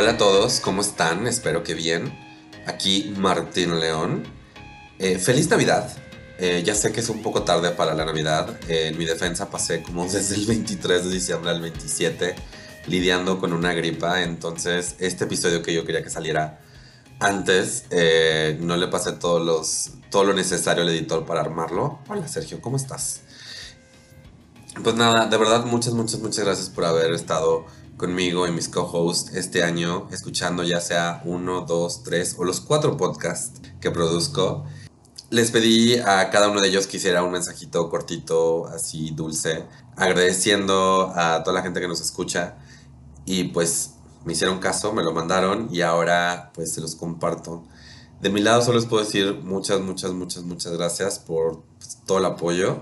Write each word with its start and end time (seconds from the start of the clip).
Hola 0.00 0.12
a 0.12 0.16
todos, 0.16 0.60
¿cómo 0.60 0.80
están? 0.80 1.26
Espero 1.26 1.64
que 1.64 1.74
bien. 1.74 2.16
Aquí 2.68 3.12
Martín 3.16 3.80
León. 3.80 4.22
Eh, 5.00 5.18
feliz 5.18 5.50
Navidad. 5.50 5.90
Eh, 6.38 6.62
ya 6.64 6.76
sé 6.76 6.92
que 6.92 7.00
es 7.00 7.08
un 7.08 7.20
poco 7.20 7.42
tarde 7.42 7.72
para 7.72 7.94
la 7.94 8.04
Navidad. 8.04 8.60
Eh, 8.68 8.90
en 8.92 8.96
mi 8.96 9.04
defensa 9.04 9.50
pasé 9.50 9.82
como 9.82 10.04
desde 10.08 10.36
el 10.36 10.46
23 10.46 11.04
de 11.04 11.10
diciembre 11.10 11.50
al 11.50 11.60
27 11.60 12.36
lidiando 12.86 13.40
con 13.40 13.52
una 13.52 13.72
gripa. 13.72 14.22
Entonces, 14.22 14.94
este 15.00 15.24
episodio 15.24 15.64
que 15.64 15.74
yo 15.74 15.84
quería 15.84 16.04
que 16.04 16.10
saliera 16.10 16.60
antes, 17.18 17.86
no 18.60 18.76
le 18.76 18.86
pasé 18.86 19.14
todos 19.14 19.44
los, 19.44 19.98
todo 20.12 20.22
lo 20.22 20.32
necesario 20.32 20.84
al 20.84 20.90
editor 20.90 21.26
para 21.26 21.40
armarlo. 21.40 21.98
Hola 22.08 22.28
Sergio, 22.28 22.60
¿cómo 22.60 22.76
estás? 22.76 23.22
Pues 24.80 24.94
nada, 24.94 25.26
de 25.26 25.36
verdad 25.36 25.64
muchas, 25.64 25.92
muchas, 25.94 26.20
muchas 26.20 26.44
gracias 26.44 26.68
por 26.68 26.84
haber 26.84 27.12
estado 27.14 27.66
conmigo 27.98 28.46
y 28.46 28.52
mis 28.52 28.68
co-hosts 28.68 29.34
este 29.34 29.62
año, 29.62 30.08
escuchando 30.10 30.62
ya 30.62 30.80
sea 30.80 31.20
uno, 31.26 31.62
dos, 31.62 32.02
tres 32.02 32.36
o 32.38 32.44
los 32.44 32.60
cuatro 32.60 32.96
podcasts 32.96 33.60
que 33.80 33.90
produzco. 33.90 34.64
Les 35.28 35.50
pedí 35.50 35.98
a 35.98 36.30
cada 36.30 36.48
uno 36.48 36.62
de 36.62 36.68
ellos 36.68 36.86
que 36.86 36.96
hiciera 36.96 37.22
un 37.22 37.32
mensajito 37.32 37.90
cortito, 37.90 38.66
así 38.68 39.10
dulce, 39.10 39.66
agradeciendo 39.96 41.12
a 41.14 41.42
toda 41.42 41.56
la 41.56 41.62
gente 41.62 41.80
que 41.80 41.88
nos 41.88 42.00
escucha. 42.00 42.56
Y 43.26 43.44
pues 43.44 43.90
me 44.24 44.32
hicieron 44.32 44.58
caso, 44.58 44.94
me 44.94 45.02
lo 45.02 45.12
mandaron 45.12 45.68
y 45.70 45.82
ahora 45.82 46.50
pues 46.54 46.72
se 46.72 46.80
los 46.80 46.94
comparto. 46.94 47.64
De 48.22 48.30
mi 48.30 48.40
lado 48.40 48.62
solo 48.62 48.78
les 48.78 48.86
puedo 48.86 49.04
decir 49.04 49.40
muchas, 49.44 49.80
muchas, 49.80 50.12
muchas, 50.12 50.44
muchas 50.44 50.72
gracias 50.72 51.18
por 51.18 51.62
pues, 51.78 51.98
todo 52.06 52.18
el 52.18 52.24
apoyo 52.24 52.80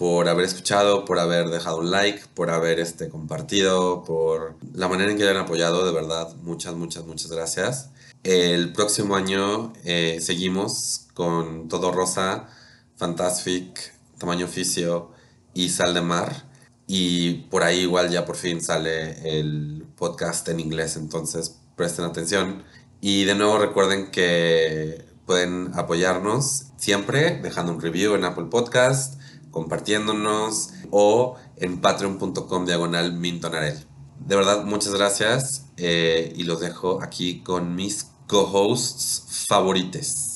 por 0.00 0.30
haber 0.30 0.46
escuchado, 0.46 1.04
por 1.04 1.18
haber 1.18 1.50
dejado 1.50 1.76
un 1.76 1.90
like, 1.90 2.22
por 2.32 2.48
haber 2.48 2.80
este, 2.80 3.10
compartido, 3.10 4.02
por 4.02 4.56
la 4.72 4.88
manera 4.88 5.12
en 5.12 5.18
que 5.18 5.24
hayan 5.24 5.36
apoyado, 5.36 5.84
de 5.84 5.92
verdad, 5.92 6.34
muchas, 6.36 6.74
muchas, 6.74 7.04
muchas 7.04 7.30
gracias. 7.30 7.90
El 8.22 8.72
próximo 8.72 9.14
año 9.14 9.74
eh, 9.84 10.16
seguimos 10.22 11.08
con 11.12 11.68
Todo 11.68 11.92
Rosa, 11.92 12.48
Fantastic, 12.96 13.92
Tamaño 14.16 14.46
Oficio 14.46 15.10
y 15.52 15.68
Sal 15.68 15.92
de 15.92 16.00
Mar. 16.00 16.46
Y 16.86 17.48
por 17.50 17.62
ahí 17.62 17.80
igual 17.80 18.08
ya 18.08 18.24
por 18.24 18.36
fin 18.36 18.62
sale 18.62 19.38
el 19.38 19.84
podcast 19.98 20.48
en 20.48 20.60
inglés, 20.60 20.96
entonces 20.96 21.58
presten 21.76 22.06
atención. 22.06 22.62
Y 23.02 23.24
de 23.24 23.34
nuevo 23.34 23.58
recuerden 23.58 24.10
que 24.10 25.04
pueden 25.26 25.72
apoyarnos 25.74 26.68
siempre 26.78 27.38
dejando 27.42 27.72
un 27.72 27.82
review 27.82 28.14
en 28.14 28.24
Apple 28.24 28.46
Podcast 28.46 29.19
compartiéndonos 29.50 30.70
o 30.90 31.36
en 31.56 31.80
patreon.com 31.80 32.64
diagonal 32.64 33.12
mintonarel. 33.12 33.78
De 34.18 34.36
verdad, 34.36 34.64
muchas 34.64 34.94
gracias 34.94 35.66
eh, 35.76 36.32
y 36.36 36.44
los 36.44 36.60
dejo 36.60 37.02
aquí 37.02 37.42
con 37.42 37.74
mis 37.74 38.10
co-hosts 38.26 39.46
favorites. 39.48 40.29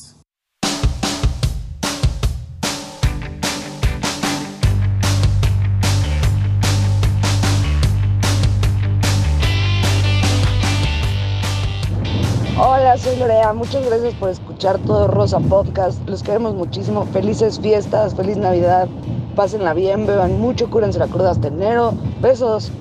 Soy 13.04 13.16
Lorea. 13.16 13.52
Muchas 13.52 13.84
gracias 13.84 14.14
por 14.14 14.30
escuchar 14.30 14.78
todo 14.78 15.06
Rosa 15.08 15.38
Podcast. 15.38 16.00
Los 16.08 16.22
queremos 16.22 16.54
muchísimo. 16.54 17.04
Felices 17.12 17.60
fiestas, 17.60 18.14
feliz 18.14 18.38
Navidad. 18.38 18.88
Pásenla 19.36 19.74
bien, 19.74 20.06
beban 20.06 20.40
mucho, 20.40 20.70
cúrense 20.70 20.98
la 20.98 21.06
cruda 21.06 21.32
hasta 21.32 21.48
enero. 21.48 21.92
Besos. 22.22 22.72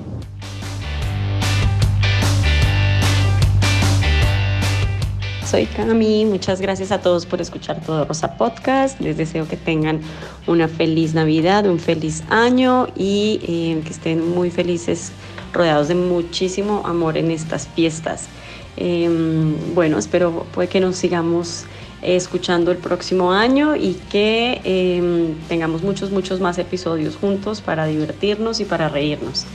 Soy 5.46 5.66
Cami, 5.66 6.24
muchas 6.24 6.62
gracias 6.62 6.94
a 6.94 7.02
todos 7.02 7.26
por 7.26 7.42
escuchar 7.42 7.82
todo 7.86 8.06
Rosa 8.06 8.38
Podcast. 8.38 9.02
Les 9.02 9.18
deseo 9.18 9.46
que 9.46 9.58
tengan 9.58 10.00
una 10.48 10.70
feliz 10.70 11.14
Navidad, 11.14 11.66
un 11.66 11.80
feliz 11.80 12.24
año 12.30 12.88
y 12.96 13.42
eh, 13.44 13.82
que 13.84 13.92
estén 13.92 14.34
muy 14.34 14.50
felices, 14.52 15.12
rodeados 15.52 15.90
de 15.90 15.96
muchísimo 15.96 16.82
amor 16.86 17.18
en 17.18 17.30
estas 17.30 17.68
fiestas. 17.68 18.30
Em, 18.78 19.56
bueno, 19.74 19.98
espero 19.98 20.46
pues, 20.54 20.70
que 20.70 20.80
nos 20.80 20.96
sigamos 20.96 21.66
escuchando 22.02 22.72
el 22.72 22.78
próximo 22.78 23.32
año 23.32 23.76
y 23.76 23.94
que 24.12 24.62
em, 24.64 25.36
tengamos 25.48 25.84
muchos, 25.84 26.12
muchos 26.12 26.40
más 26.40 26.58
episodios 26.58 27.16
juntos 27.16 27.62
para 27.62 27.86
divertirnos 27.86 28.60
y 28.60 28.66
para 28.66 28.90
reírnos. 28.90 29.46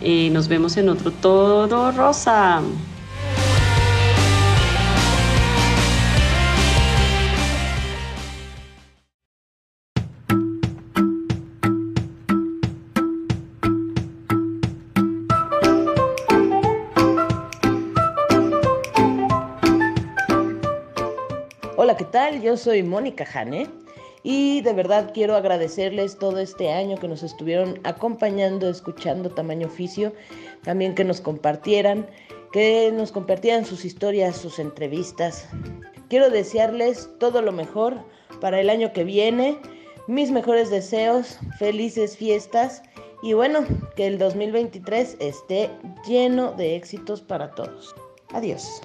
Eh, 0.00 0.30
nos 0.30 0.48
vemos 0.48 0.76
en 0.76 0.88
otro 0.88 1.10
Todo 1.10 1.90
Rosa. 1.90 2.62
¿Qué 21.98 22.04
tal? 22.04 22.40
Yo 22.40 22.56
soy 22.56 22.84
Mónica 22.84 23.26
Jane 23.26 23.68
y 24.22 24.60
de 24.60 24.72
verdad 24.72 25.10
quiero 25.12 25.34
agradecerles 25.34 26.16
todo 26.16 26.38
este 26.38 26.70
año 26.70 26.96
que 26.96 27.08
nos 27.08 27.24
estuvieron 27.24 27.80
acompañando, 27.82 28.70
escuchando 28.70 29.30
Tamaño 29.30 29.66
Oficio, 29.66 30.12
también 30.62 30.94
que 30.94 31.02
nos 31.02 31.20
compartieran, 31.20 32.06
que 32.52 32.92
nos 32.92 33.10
compartieran 33.10 33.64
sus 33.64 33.84
historias, 33.84 34.36
sus 34.36 34.60
entrevistas. 34.60 35.48
Quiero 36.08 36.30
desearles 36.30 37.10
todo 37.18 37.42
lo 37.42 37.50
mejor 37.50 37.96
para 38.40 38.60
el 38.60 38.70
año 38.70 38.92
que 38.92 39.02
viene, 39.02 39.58
mis 40.06 40.30
mejores 40.30 40.70
deseos, 40.70 41.40
felices 41.58 42.16
fiestas 42.16 42.80
y 43.24 43.32
bueno, 43.32 43.66
que 43.96 44.06
el 44.06 44.18
2023 44.18 45.16
esté 45.18 45.68
lleno 46.06 46.52
de 46.52 46.76
éxitos 46.76 47.20
para 47.20 47.50
todos. 47.56 47.92
Adiós. 48.32 48.82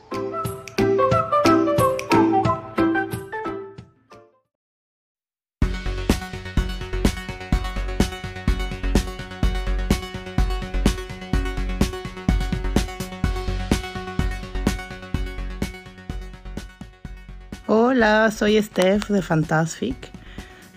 Hola, 17.96 18.31
soy 18.31 18.59
Steph 18.59 19.09
de 19.09 19.22
Fantastic 19.22 19.96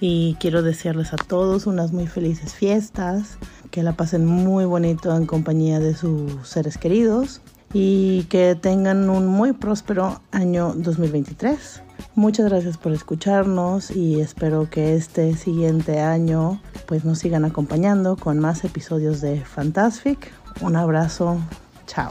y 0.01 0.37
quiero 0.39 0.63
desearles 0.63 1.15
a 1.15 1.17
todos 1.17 1.67
unas 1.67 1.91
muy 1.91 2.07
felices 2.07 2.53
fiestas, 2.53 3.39
que 3.71 3.83
la 3.83 3.95
pasen 3.95 4.27
muy 4.27 4.67
bonito 4.67 5.17
en 5.17 5.25
compañía 5.25 5.81
de 5.81 5.95
sus 5.95 6.47
seres 6.47 6.77
queridos 6.77 7.41
y 7.73 8.25
que 8.25 8.55
tengan 8.55 9.09
un 9.09 9.29
muy 9.29 9.55
próspero 9.55 10.21
año 10.31 10.75
2023. 10.77 11.83
Muchas 12.17 12.51
gracias 12.51 12.77
por 12.77 12.93
escucharnos 12.93 13.91
y 13.91 14.21
espero 14.21 14.69
que 14.69 14.95
este 14.95 15.35
siguiente 15.39 16.01
año 16.01 16.61
pues 16.87 17.07
nos 17.07 17.21
sigan 17.21 17.47
acompañando 17.47 18.19
con 18.19 18.41
más 18.41 18.63
episodios 18.63 19.23
de 19.23 19.41
Fantastic. 19.41 20.31
Un 20.61 20.77
abrazo, 20.77 21.41
chao. 21.87 22.11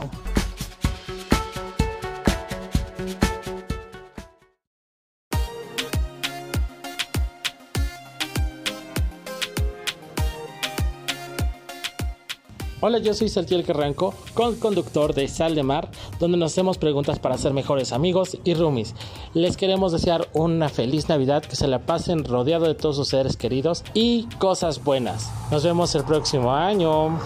Hola, 12.80 12.98
yo 12.98 13.14
soy 13.14 13.30
Saltiel 13.30 13.64
Carranco, 13.64 14.12
conductor 14.34 15.14
de 15.14 15.28
Sal 15.28 15.54
de 15.54 15.62
Mar, 15.62 15.90
donde 16.20 16.36
nos 16.36 16.52
hacemos 16.52 16.76
preguntas 16.76 17.18
para 17.18 17.38
ser 17.38 17.54
mejores 17.54 17.90
amigos 17.90 18.36
y 18.44 18.52
roomies. 18.52 18.94
Les 19.32 19.56
queremos 19.56 19.92
desear 19.92 20.28
una 20.34 20.68
feliz 20.68 21.08
Navidad, 21.08 21.42
que 21.42 21.56
se 21.56 21.68
la 21.68 21.78
pasen 21.78 22.22
rodeado 22.26 22.66
de 22.66 22.74
todos 22.74 22.96
sus 22.96 23.08
seres 23.08 23.38
queridos 23.38 23.82
y 23.94 24.26
cosas 24.38 24.84
buenas. 24.84 25.32
Nos 25.50 25.64
vemos 25.64 25.94
el 25.94 26.04
próximo 26.04 26.52
año. 26.52 27.18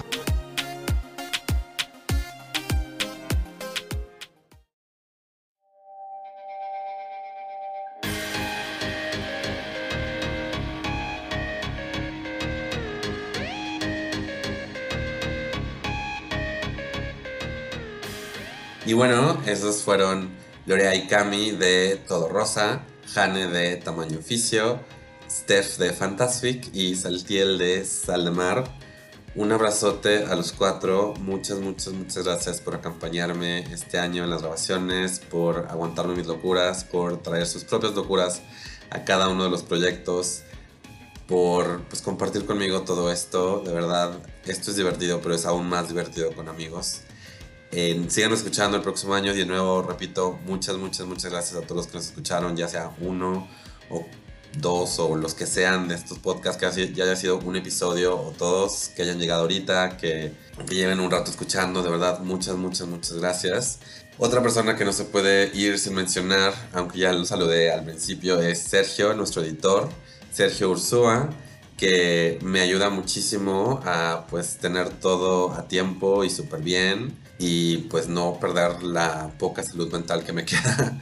Y 18.91 18.93
bueno, 18.93 19.41
esos 19.47 19.85
fueron 19.85 20.31
Lorea 20.67 20.97
y 20.97 21.07
Cami 21.07 21.53
de 21.53 21.95
Todo 22.09 22.29
Rosa, 22.29 22.85
Jane 23.15 23.47
de 23.47 23.77
Tamaño 23.77 24.19
Oficio, 24.19 24.81
Steph 25.31 25.77
de 25.77 25.93
Fantastic 25.93 26.75
y 26.75 26.97
Saltiel 26.97 27.57
de 27.57 27.85
Saldemar. 27.85 28.65
Un 29.37 29.53
abrazote 29.53 30.25
a 30.25 30.35
los 30.35 30.51
cuatro. 30.51 31.15
Muchas, 31.21 31.61
muchas, 31.61 31.93
muchas 31.93 32.25
gracias 32.25 32.61
por 32.61 32.75
acompañarme 32.75 33.61
este 33.73 34.01
año 34.01 34.25
en 34.25 34.31
las 34.31 34.43
grabaciones, 34.43 35.21
por 35.21 35.69
aguantarme 35.71 36.17
mis 36.17 36.27
locuras, 36.27 36.83
por 36.83 37.23
traer 37.23 37.47
sus 37.47 37.63
propias 37.63 37.95
locuras 37.95 38.43
a 38.91 39.05
cada 39.05 39.29
uno 39.29 39.45
de 39.45 39.51
los 39.51 39.63
proyectos, 39.63 40.43
por 41.29 41.83
pues, 41.83 42.03
compartir 42.03 42.45
conmigo 42.45 42.83
todo 42.83 43.13
esto. 43.13 43.63
De 43.65 43.73
verdad, 43.73 44.19
esto 44.47 44.73
es 44.73 44.77
divertido, 44.77 45.21
pero 45.23 45.37
es 45.37 45.47
aún 45.47 45.69
más 45.69 45.87
divertido 45.87 46.33
con 46.33 46.49
amigos. 46.49 47.03
Eh, 47.73 48.05
sigan 48.09 48.33
escuchando 48.33 48.77
el 48.77 48.83
próximo 48.83 49.15
año. 49.15 49.33
Y 49.33 49.39
de 49.39 49.47
nuevo, 49.47 49.83
repito, 49.83 50.39
muchas, 50.45 50.77
muchas, 50.77 51.07
muchas 51.07 51.31
gracias 51.31 51.63
a 51.63 51.67
todos 51.67 51.77
los 51.77 51.87
que 51.87 51.99
nos 51.99 52.07
escucharon, 52.07 52.57
ya 52.57 52.69
sea 52.69 52.91
uno 53.01 53.49
o 53.91 54.07
dos 54.59 54.99
o 54.99 55.15
los 55.17 55.35
que 55.35 55.47
sean 55.47 55.87
de 55.89 55.95
estos 55.95 56.19
podcasts, 56.19 56.61
que 56.61 56.93
ya 56.93 57.05
haya 57.05 57.17
sido 57.17 57.39
un 57.39 57.57
episodio 57.57 58.19
o 58.19 58.33
todos 58.33 58.91
que 58.97 59.03
hayan 59.03 59.19
llegado 59.19 59.43
ahorita, 59.43 59.97
que, 59.97 60.33
que 60.67 60.75
lleven 60.75 61.01
un 61.01 61.11
rato 61.11 61.31
escuchando, 61.31 61.83
de 61.83 61.91
verdad, 61.91 62.21
muchas, 62.21 62.57
muchas, 62.57 62.89
muchas 62.89 63.19
gracias. 63.19 63.79
Otra 64.19 64.43
persona 64.43 64.77
que 64.77 64.85
no 64.85 64.93
se 64.93 65.05
puede 65.05 65.57
ir 65.57 65.79
sin 65.79 65.95
mencionar, 65.95 66.53
aunque 66.73 66.99
ya 66.99 67.13
lo 67.13 67.25
saludé 67.25 67.73
al 67.73 67.85
principio, 67.85 68.41
es 68.41 68.59
Sergio, 68.59 69.15
nuestro 69.15 69.43
editor, 69.43 69.89
Sergio 70.33 70.71
Ursúa, 70.71 71.31
que 71.81 72.39
me 72.43 72.61
ayuda 72.61 72.91
muchísimo 72.91 73.81
a 73.87 74.27
pues 74.29 74.59
tener 74.59 74.91
todo 74.91 75.55
a 75.55 75.67
tiempo 75.67 76.25
y 76.25 76.29
súper 76.31 76.61
bien 76.61 77.17
y 77.39 77.79
pues 77.89 78.07
no 78.07 78.39
perder 78.39 78.83
la 78.83 79.33
poca 79.39 79.63
salud 79.63 79.91
mental 79.91 80.23
que 80.23 80.35
me 80.35 80.45
queda 80.45 81.01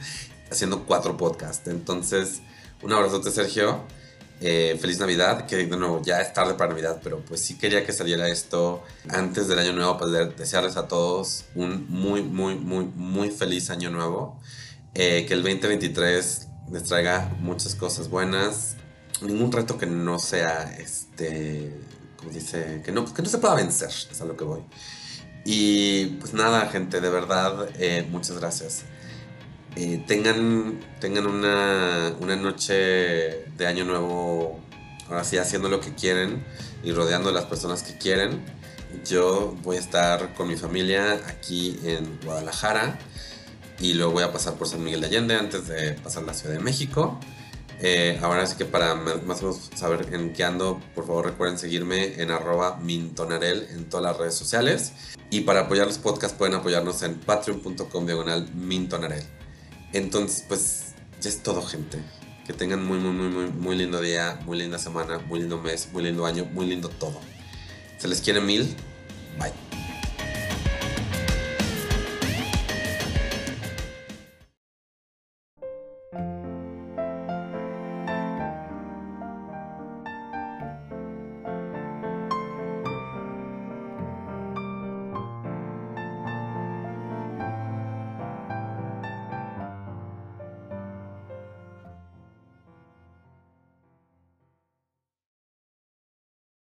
haciendo 0.49 0.85
cuatro 0.85 1.17
podcasts. 1.17 1.67
Entonces, 1.67 2.39
un 2.81 2.93
abrazote 2.93 3.29
Sergio, 3.29 3.83
eh, 4.39 4.77
feliz 4.79 4.99
Navidad, 4.99 5.47
que 5.47 5.57
de 5.57 5.67
nuevo 5.75 6.01
ya 6.01 6.21
es 6.21 6.31
tarde 6.31 6.53
para 6.53 6.69
Navidad, 6.69 7.01
pero 7.03 7.19
pues 7.19 7.41
sí 7.41 7.57
quería 7.57 7.85
que 7.85 7.91
saliera 7.91 8.29
esto 8.29 8.81
antes 9.09 9.49
del 9.49 9.59
año 9.59 9.73
nuevo 9.73 9.97
para 9.97 10.27
desearles 10.27 10.77
a 10.77 10.87
todos 10.87 11.43
un 11.55 11.87
muy, 11.89 12.21
muy, 12.21 12.55
muy, 12.55 12.85
muy 12.85 13.31
feliz 13.31 13.69
año 13.69 13.89
nuevo. 13.89 14.39
Eh, 14.93 15.25
que 15.27 15.33
el 15.33 15.43
2023 15.43 16.47
les 16.71 16.83
traiga 16.83 17.35
muchas 17.41 17.75
cosas 17.75 18.09
buenas, 18.09 18.77
ningún 19.21 19.51
reto 19.51 19.77
que 19.77 19.85
no 19.85 20.19
sea, 20.19 20.75
este, 20.77 21.73
como 22.17 22.31
dice, 22.31 22.81
que 22.83 22.91
no, 22.91 23.11
que 23.13 23.21
no 23.21 23.29
se 23.29 23.37
pueda 23.37 23.55
vencer, 23.55 23.89
es 23.89 24.21
a 24.21 24.25
lo 24.25 24.35
que 24.37 24.43
voy. 24.43 24.61
Y 25.45 26.05
pues 26.19 26.33
nada, 26.33 26.67
gente, 26.67 27.01
de 27.01 27.09
verdad, 27.09 27.69
eh, 27.79 28.07
muchas 28.09 28.37
gracias. 28.37 28.83
Eh, 29.75 30.03
tengan 30.07 30.79
tengan 30.99 31.27
una, 31.27 32.13
una, 32.19 32.35
noche 32.35 33.45
de 33.57 33.67
año 33.67 33.85
nuevo, 33.85 34.59
ahora 35.07 35.23
sí, 35.23 35.37
haciendo 35.37 35.69
lo 35.69 35.79
que 35.79 35.93
quieren 35.93 36.43
y 36.83 36.91
rodeando 36.91 37.29
a 37.29 37.31
las 37.31 37.45
personas 37.45 37.83
que 37.83 37.97
quieren. 37.97 38.43
Yo 39.05 39.55
voy 39.63 39.77
a 39.77 39.79
estar 39.79 40.33
con 40.33 40.47
mi 40.47 40.57
familia 40.57 41.21
aquí 41.27 41.79
en 41.83 42.19
Guadalajara 42.25 42.97
y 43.79 43.93
luego 43.93 44.13
voy 44.13 44.23
a 44.23 44.33
pasar 44.33 44.55
por 44.55 44.67
San 44.67 44.83
Miguel 44.83 45.01
de 45.01 45.07
Allende 45.07 45.35
antes 45.35 45.67
de 45.67 45.93
pasar 45.93 46.23
a 46.23 46.27
la 46.27 46.33
Ciudad 46.33 46.55
de 46.55 46.61
México. 46.61 47.19
Eh, 47.81 48.19
ahora 48.21 48.45
sí 48.45 48.57
que 48.57 48.65
para 48.65 48.95
más 48.95 49.41
o 49.41 49.47
menos 49.47 49.69
saber 49.73 50.13
en 50.13 50.33
qué 50.33 50.43
ando, 50.43 50.81
por 50.95 51.07
favor 51.07 51.25
recuerden 51.25 51.57
seguirme 51.57 52.21
en 52.21 52.29
arroba 52.29 52.77
mintonarel 52.77 53.67
en 53.71 53.89
todas 53.89 54.03
las 54.03 54.17
redes 54.17 54.35
sociales. 54.35 54.93
Y 55.29 55.41
para 55.41 55.61
apoyar 55.61 55.87
los 55.87 55.97
podcasts 55.97 56.37
pueden 56.37 56.55
apoyarnos 56.55 57.01
en 57.03 57.15
patreon.com 57.15 58.05
diagonal 58.05 58.53
mintonarel. 58.53 59.23
Entonces, 59.93 60.43
pues 60.47 60.93
ya 61.21 61.29
es 61.29 61.41
todo, 61.41 61.61
gente. 61.61 61.99
Que 62.45 62.53
tengan 62.53 62.85
muy, 62.85 62.97
muy, 62.97 63.11
muy, 63.11 63.29
muy, 63.29 63.51
muy 63.51 63.75
lindo 63.75 64.01
día, 64.01 64.39
muy 64.45 64.57
linda 64.57 64.79
semana, 64.79 65.19
muy 65.19 65.39
lindo 65.39 65.59
mes, 65.59 65.89
muy 65.93 66.03
lindo 66.03 66.25
año, 66.25 66.45
muy 66.45 66.65
lindo 66.65 66.89
todo. 66.89 67.19
Se 67.97 68.07
les 68.07 68.21
quiere 68.21 68.41
mil. 68.41 68.75
Bye. 69.37 69.68